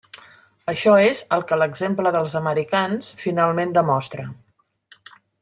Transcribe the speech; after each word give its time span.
Això 0.71 0.93
és 1.09 1.19
el 1.37 1.45
que 1.51 1.59
l'exemple 1.63 2.13
dels 2.17 2.33
americans 2.41 3.13
finalment 3.27 3.77
demostra. 3.77 4.27